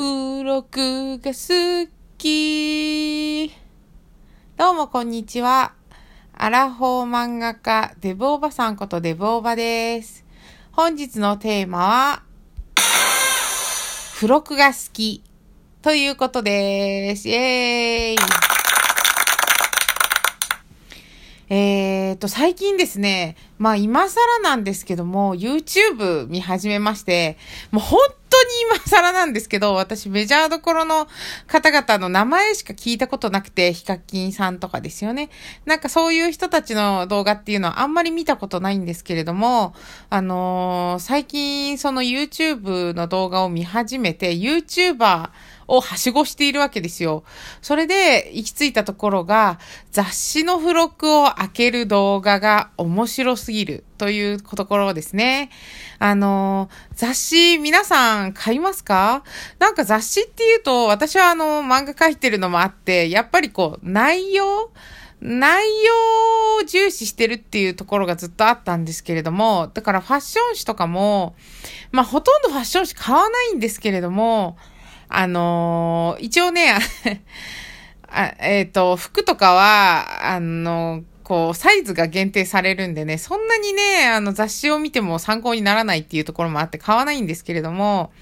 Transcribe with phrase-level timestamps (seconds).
[0.00, 3.52] 付録が好き。
[4.56, 5.74] どうもこんにちは。
[6.32, 10.24] アラフォー漫画家、デブおばさんことデブおばです。
[10.72, 12.22] 本日のテーマは、
[14.14, 15.22] 付録が好き
[15.82, 17.28] ということです。
[17.28, 18.16] イェーイ。
[21.50, 27.36] えーと、最近ですね、まあ今更なんですけども、YouTube 見始めまして、
[27.70, 28.00] もう本
[28.50, 31.08] に今更なんですけど、私メジャーどころの
[31.46, 35.30] 方々の名前しか聞いたことなくて、ヒカキンさんとかですよね。
[35.64, 39.74] なんかそういう人たちの動画っていうのはあんまり見たことないんですけれども、
[40.10, 45.30] あのー、最近その YouTube の動画を見始めて、YouTuber
[45.70, 47.22] をはしごしているわけですよ。
[47.62, 49.58] それで行き着いたところが、
[49.92, 55.50] 雑誌の付録を開ける動画が面白すぎるというところですね。
[55.98, 59.22] あの、雑誌皆さん買いますか？
[59.58, 64.72] なんか雑誌っていうと、私はあの、漫画描いてるのもあって、やっぱりこう、内容
[65.22, 65.92] 内容
[66.62, 71.36] を重視してるっていうところがずっとあったんですけれども、だからファッション誌とかも、
[71.92, 74.56] まあほとんどファッション誌買わないんですけれども、
[75.12, 76.72] あのー、一応ね、
[78.08, 88.12] あえっ、ー、と、服とかは、あのこう、サイズが限定されるんでね、そんなにね、あの雑誌を見ても参考にならないっていうところもあって買わないんですけれども、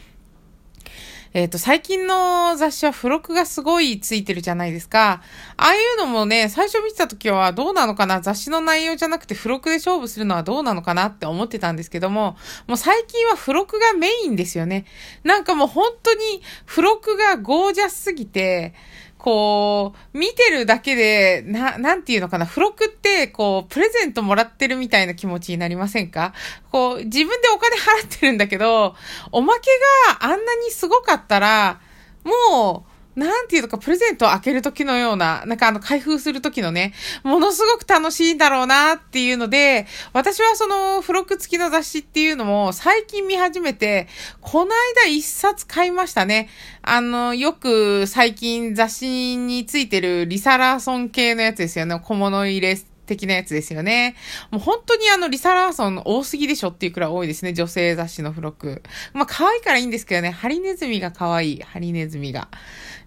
[1.34, 5.22] えっ、ー、と、最近の雑誌は付録がすごいついてるじゃないですか。
[5.56, 8.20] ああいうのもね、最初見てた時はどうなのかな？
[8.20, 14.86] 雑誌の内容じゃなくて付録で勝負するのはどうなのかなって思ってたんですけども、もう最近は付録がメインですよね。
[15.22, 18.74] なんかもう本当に付録がゴージャスすぎて、
[19.18, 26.32] こう、見てるだけで、な、なんていうのかな、付録って、こう、プレゼントもらってるみたいな気持ちになりませんか？
[26.70, 28.94] こう、自分でお金払ってるんだけど、
[29.32, 29.70] おまけ
[30.08, 31.80] があんなにすごかったら、
[32.24, 32.87] もう、
[33.18, 36.94] なんていうのか、プレゼントを開ける時のような、なんかあの、開封する時のね、
[37.24, 44.06] ものすごく楽しいんだろうなっていうので、私はその、付録付きの雑誌っていうのも、最近見始めて、
[44.40, 46.48] この間一冊買いましたね。
[46.82, 52.00] あの、よく最近雑誌についてるリサ・ラーソン系のやつですよね。
[52.00, 54.14] 小物入れ的なやつですよね。
[54.50, 57.52] もう本当にあの、リサ・ラーソン多すぎでしょっていうくらい多いですね。
[57.52, 58.82] 女性雑誌の付録。
[59.12, 60.30] まあ、可愛いからいいんですけどね。
[60.30, 61.62] ハリネズミが可愛い。
[61.62, 62.48] ハリネズミが。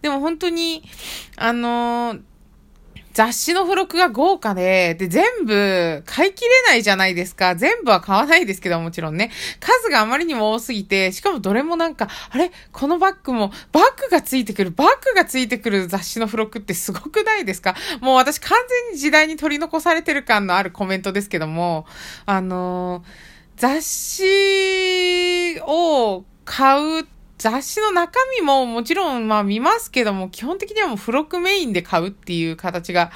[0.01, 0.83] でも本当に、
[1.37, 2.21] あのー
[3.13, 7.55] 雑誌の付録が豪華で、で、全部買い切れないじゃないですか。
[7.55, 9.31] 全部は買わないですけど、もちろんね。
[9.59, 12.51] 数があまりにも多すぎて、しかもどれもなんか、あれ？
[12.71, 17.75] このバッグも、バッグがついてくる、バッグがついてくる雑誌の付録ってすごくないですか？
[17.99, 21.85] もう私完全に時代に取り残されてる感のあるコメントですけども、
[22.25, 27.07] あのー、雑誌を買う
[27.41, 33.11] 雑誌の中身ももちろんまあ見ますけども、基本的にはもう付録メインで買うっていう形が、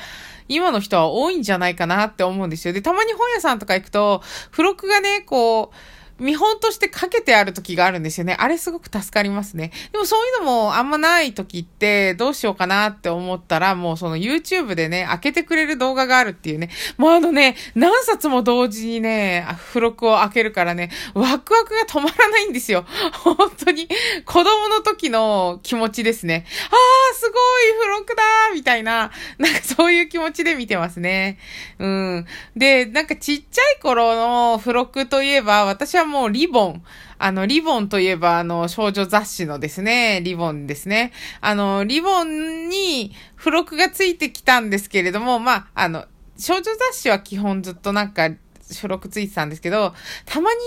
[0.47, 2.73] 今の人は多いんじゃないかなって思うんですよ。
[2.73, 5.75] で、たまに本屋さんとか行くと、付録がね、こう、
[6.19, 8.35] 見本としてかけてある時があるんですよね。
[8.39, 9.71] あれすごく助かりますね。
[9.91, 16.69] でもそういうのもあんまない時ってどうしようかなって思ったらもうその YouTube でね、開けてくれる動画があるっていうね。
[16.97, 22.85] もうあのね、何冊も同時にね、付録を開けるからね、ワクワクが止まらないんですよ。
[23.13, 23.87] 本当に。
[24.25, 26.45] 子供の時の気持ちですね。
[26.47, 31.39] あー、すごい付録だーみたいな、なんかそういう気持ちで見てますね。
[31.79, 32.25] うん。
[32.55, 36.83] で、なんかちっちゃい頃の付録といえば、私はもうリボン。
[37.17, 41.11] あの、リボンといえば、あの、少女雑誌のですね、リボンですね。
[41.41, 46.05] あの、リボンに付録がついてきたんですけれども、まあ、あの、
[46.37, 48.29] 少女雑誌は基本ずっとなんか、
[48.67, 49.93] 付録ついてたんですけど、
[50.25, 50.63] たまにね、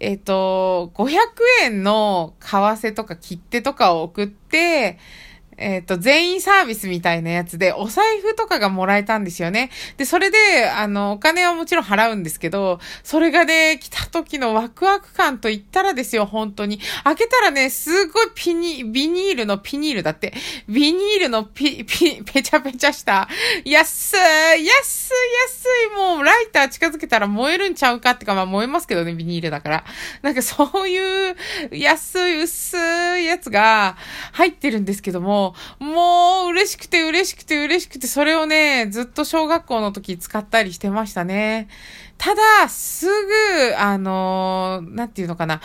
[0.00, 1.16] えっ、ー、と、500
[1.62, 4.98] 円の為替とか切手とかを送って、
[5.60, 9.70] えっ、ー、と、全員サービスみたいなやつで、お財布とかがもらえたんですよね。
[9.98, 16.80] で、それで、あの、お金はもちろん払うんですけど、それがね、来た時のワクワク感と言ったらですよ、本当に。
[17.04, 20.32] 開けたらね、すごいピニ、ビニールのピニールだって、
[20.66, 23.28] ビニールのピ、ピ、ペチャペチャした、
[23.64, 24.16] 安
[24.58, 24.99] い、安い、
[26.50, 29.84] ター近づけたら燃えるんちゃうかってか、まあ燃えますけどね、ビニールだから。
[30.22, 31.36] なんかそういう、
[31.72, 32.76] 安い、薄
[33.18, 33.96] いやつが
[34.32, 41.68] 入ってるんですけども、もう嬉しくて嬉しくて嬉しくて、それをね、ずっと小学校の時使ったりしてましたね。
[42.18, 45.60] ただ、すぐ、あのー、なんていうのかな、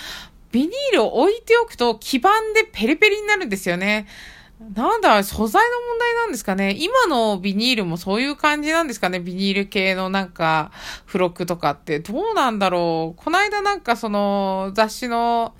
[0.52, 4.08] ビニールを置いておくと基板でペリペリになるんですよね。
[4.60, 6.76] なんだ、素材の問題なんですかね。
[6.80, 9.20] 今のビニールもそういう感じなんですかね。
[9.20, 10.72] ビニール系のなんか、
[11.06, 12.00] 付録とかって。
[12.00, 13.22] どうなんだろう。
[13.22, 15.56] この間なんかその、雑誌の、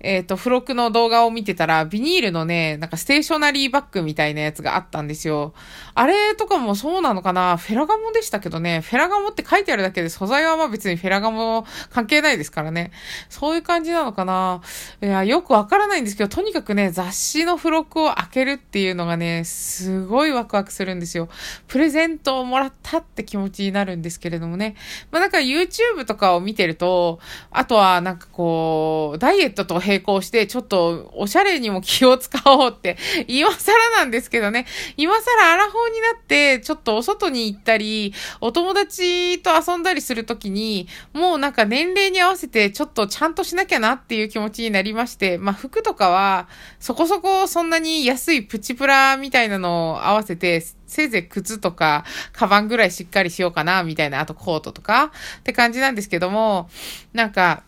[0.00, 5.54] えっ、と、付録の動画を見てたら、ビニールのね、なんかステーショナリーバッグみたいなやつがあったんですよ。
[5.94, 7.56] あれとかもそうなのかな？
[7.56, 12.92] フェラガモでしたけどね、フェラガモって書いてあるだけで素材はまあ別にフェラガモ関係ないですからね。
[13.28, 14.62] そういう感じなのかな？
[15.02, 21.28] いや、よくわからないんですけど、とにかくね、雑誌の付録を開けるっていうのがね、すごいワクワクするんですよ。
[21.66, 24.76] プレゼントをもらったって気持ちになるんですけれどもね。
[25.10, 27.18] まあなんか YouTube とかを見てると、
[27.50, 38.12] あとはなんかこう、ダイエットと並行して、ちょっとおしゃれにも気を使おうって、今更なんですけどね、今更アラフォーになって、ちょっとお外に行ったり、
[38.42, 46.48] お友達と遊んだりするときに、もうなんか年齢に合わせてちょっとちゃんとしなきゃなっていう気持ちになりまして、まあ服とかは、
[46.78, 56.68] そこそこそんなに安いプチプラみたいなのを合わせて、せいぜい靴とか、カバンぐらいしっかりしようかな、みたいな、あとコートとか、って感じなんですけども、
[57.12, 57.62] なんか、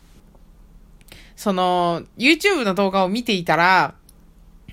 [1.41, 3.95] その、YouTube の動画を見ていたら、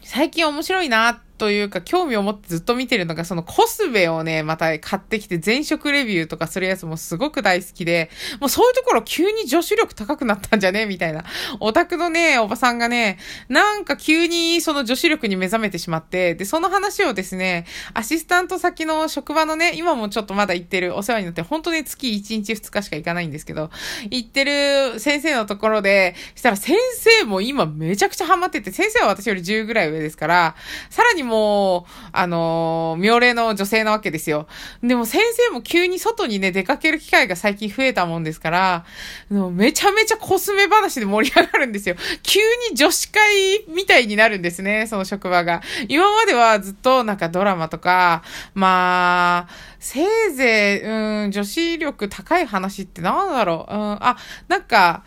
[0.03, 10.85] 最近面白いなというか、興味を持ってずっと見てるのが、そのコスメをね、また買ってきて全色レビューとかするやつもすごく大好きで、もうそういうところ急に女子力高くなったんじゃね？
[10.85, 11.23] みたいな。
[11.59, 13.17] オタクのね、おばさんがね、
[13.49, 23.69] なんか急にその女子力に目覚めてしまって、で、その話をですね、アシスタント先の職場のね、今もちょっとまだ行ってる、お世話になって、本当に月1日2日しか行かないんですけど、
[24.09, 30.55] 行ってる先生のところで、したら先生も今めちゃくちゃハマってて、先生は私より10ぐらい上ですから、
[30.89, 34.47] さらにもう、あのー、妙齢の女性なわけですよ。
[34.81, 38.85] でも先生も急に外にね、出かける機会が最近増えたもんですから、
[39.29, 41.95] めちゃめちゃコスメ話で盛り上がるんですよ。
[42.23, 42.39] 急
[42.69, 45.61] に女子会みたいになるんですね、その職場が。
[45.87, 53.73] 今まではずっとなんかドラマとか、まあ、せいぜい、うん、女子力高い話ってなんだろう。
[53.73, 55.03] うん、あ、なんか、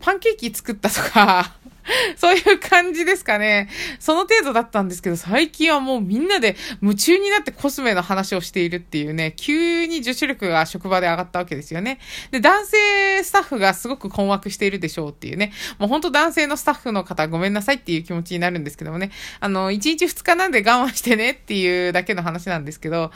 [0.00, 1.52] パンケーキ作ったとか、
[2.16, 3.68] そういう感じですかね。
[3.98, 11.98] その程度だったんですけど、最近はもうみんなで夢中になってコスメの話をしているっていうね、急に女子力が職場で上がったわけですよね。
[12.30, 23.10] で、男性スタッフがすごく困惑しているでしょうっていうね、もうほんと男性のスタッフの方ごめんなさいっていう気持ちになるんですけどもね、あの、1日2日なんで我慢してねっていうだけの話なんですけど、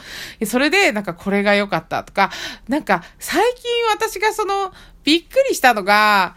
[0.44, 2.30] それでなんかこれが良かったとか、
[2.68, 4.72] なんか最近私がその、
[5.04, 6.34] びっくりしたのが、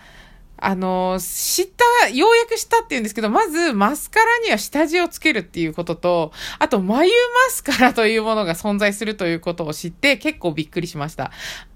[0.61, 1.67] あの、知っ
[2.01, 11.31] た、ようやく知ったって言うんですけど、まず、マスカラには下地をつけるっていうことと、あと、眉マスカラというものが存在するということを知って、結構びっくりしました。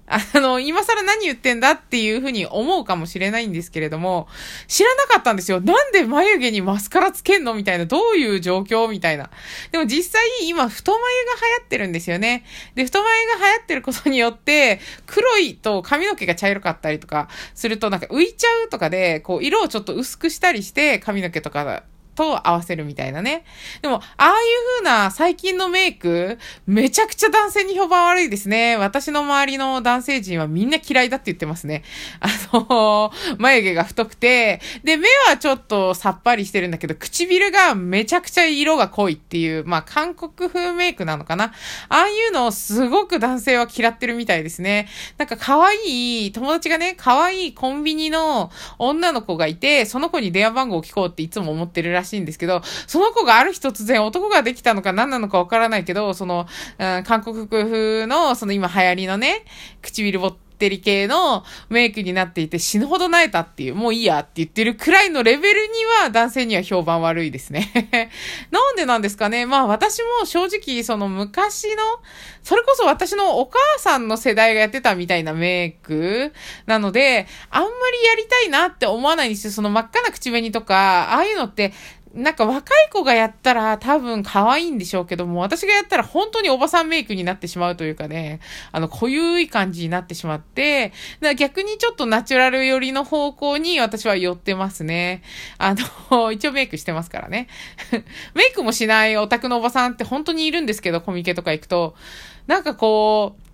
[0.06, 4.28] あの、今更何言ってんだっていうふうに思うかもしれないんですけれども、
[4.68, 5.60] 知らなかったんですよ。
[5.60, 9.30] なんで眉毛にマスカラつけんのみたいな、どういう状況みたいな。
[9.72, 11.08] でも実際今、太眉が
[11.46, 12.44] 流行ってるんですよね。
[12.74, 23.44] で、太眉が流行ってることによって、黒いと髪の毛が茶色かったりとかするとなんか浮いちゃうとかで、こう、色をちょっと薄くしたりして髪の毛とかと合わせるみたいなね。
[23.82, 24.34] でも、ああいう
[24.82, 28.76] 風な最近のメイク、めちゃくちゃ男性に評判悪いですね。
[28.76, 31.82] 私の周りの男性陣はみんな嫌いだって言ってますね。
[32.20, 41.52] あの、眉毛が太くて、で、目はちょっとさっぱりしてるんだけど、唇がめちゃくちゃ色が濃いっていう、まあ、韓国風メイクなのかな。
[41.88, 44.88] ああいうのをすごく男性は嫌ってるみたいですね。
[45.18, 56.46] なんか可愛い、友達がね、可愛いコンビニの女の子がいて、その子に電話番号を聞こうっていつも思ってるらしいしいんですけど、その子がある日突然男ができたのか何なのかわからないけど、その、
[56.78, 59.44] うん、韓国風の、その今流行りのね、
[59.82, 68.10] 唇ボッってり系のメイクになっていて死ぬほど萎えたっていう、もういいやって言ってるくらいのレベルには男性には評判悪いですね。
[68.50, 71.82] なんでなんですかねまあ私も正直その昔の、
[72.42, 76.32] それこそ私のお母さんの世代がやってたみたいなメイク
[76.66, 79.52] なので、あんまりやりたいなって思わないんですよ。
[79.52, 81.72] その真っ赤な口紅とか、ああいうのって
[82.14, 88.38] なんか若い子がやったら多分可愛いんでしょうけども、私がやったら本当におばさんメイクになってしまうというかね、
[88.70, 90.92] あの、濃ゆい感じになってしまって、
[91.36, 95.22] 逆にちょっとナチュラル寄りの方向に私は寄ってますね。
[95.58, 95.74] あ
[96.10, 97.48] の、一応メイクしてますからね。
[98.34, 101.96] メイクもしないオタクのおばさんって本当にいるんですけど、コミケとか行くと、
[102.46, 103.44] なんかこう、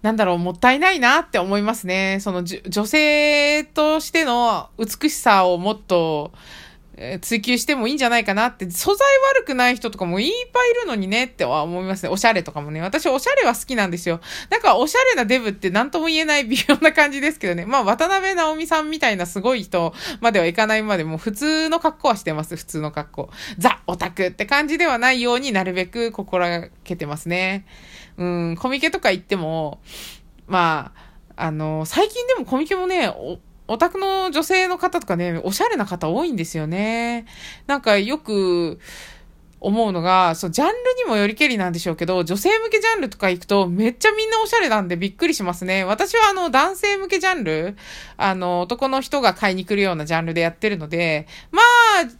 [0.00, 2.20] なんだろう、もったいないなって思いますね。
[2.20, 6.32] その、女性としての美しさをもっと、
[7.22, 12.10] 追求してもいいんじゃないかなって、素材悪くない人とかもいっぱいいるのにねっては思いますね。
[12.10, 12.82] おしゃれとかもね。
[12.82, 14.20] 私おしゃれは好きなんですよ。
[14.50, 17.64] なんかおしゃれなデブって何とも言えない微妙な感じですけどね。
[17.64, 22.56] まあ渡辺直美さんみたいなすごい人まではいかないまでも普通の格好はしてます。
[22.56, 23.30] 普通の格好。
[23.56, 27.64] ザ・オタクって感じではないようになるべく心がけてますね。
[28.18, 29.80] うん、コミケとか行っても、
[30.46, 30.92] ま
[31.36, 33.10] あ、あの、最近でもコミケもね、
[33.70, 37.24] オタクの女性の方とかね、おしゃれな方多いんですよね。
[37.68, 38.80] なんかよく、
[39.60, 40.74] 思うのが、そう、ジャンル
[41.04, 45.84] にもよりけりなんでしょうけど、女性向けジャンルとか行くと、めっちゃみんなおしゃれなんでびっくりしますね。
[45.84, 47.76] 私はあの、男性向けジャンル、
[48.16, 51.60] あの、男の人が買いに来るようなジャンルでやってるので、ま、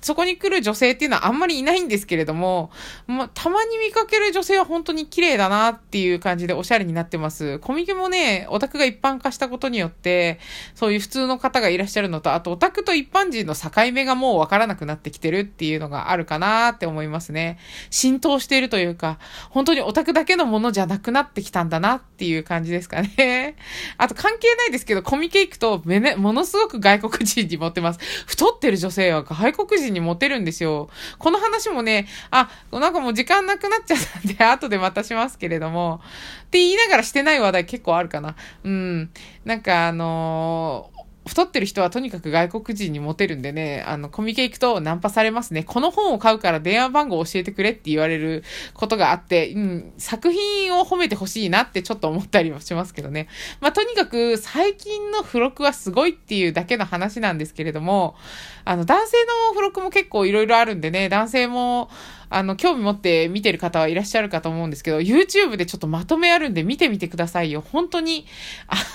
[0.00, 2.70] そこに来る女性っていうのはあんまりいないんですけれども、
[3.06, 7.58] まあ、たまに見かける女性は本当に綺麗だなっていう感じでおしゃれになってます。
[7.60, 10.38] コミケもね、オタクが一般化したことによって、
[10.74, 17.58] そういう普通の方がいらっしゃるのと、あとオタクと一般人の境目がもうわからなくなってきてるっていうのがあるかなって思いますね。
[17.90, 19.18] 浸透しているというか、
[19.50, 23.56] 本当にオタクだけのものじゃなくなってきたんだなっていう感じですかね。
[23.98, 28.00] あと関係ないですけど、コミケ行くと、めね、ものすごく外国人にモテます。
[28.26, 30.90] 太ってる女性は外国国人にモテるんですよ。
[31.18, 36.00] この話もね、あ、なんかもう時間なくなっちゃったんで、後でまたしますけれども、
[36.46, 38.34] って言いながらしてない話題結構あるかな。
[38.64, 39.10] うん。
[39.44, 40.99] なんかあのー
[41.30, 45.62] 太ってる人はとにかく外国人にモテるんでね、あの、コミケ行くとナンパされますね。
[45.62, 48.42] この本を買うから電話番号教えてくれって言われる
[48.74, 53.28] ことがあって、うん、作品を褒めてほしいなってちょっと思ったりもしますけどね。
[53.60, 58.16] まあ、とにかく最近の付録はすごいっていうだけの話なんですけれども、
[58.64, 59.16] あの、男性
[59.48, 61.90] の付録も結構いろいろあるんでね、男性も、
[62.32, 67.60] あの、興味持って見てる方はいらっしゃるかと思うんですけど、YouTube でちょっとまとめあるんで見てみてくださいよ。
[67.60, 68.24] 本当に、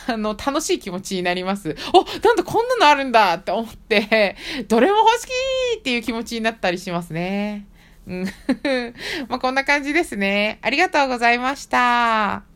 [0.07, 1.75] あの、楽しい気持ちになります。
[1.93, 4.35] おなんだこんなのあるんだって思って、
[4.67, 5.27] どれも欲し
[5.75, 7.67] いっていう気持ちになったりしますね。
[8.07, 8.25] うん。
[9.29, 10.57] まあ、こんな感じですね。
[10.63, 12.54] ありがとうございました。